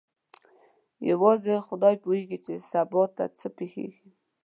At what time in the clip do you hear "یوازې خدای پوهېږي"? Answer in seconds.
1.09-2.37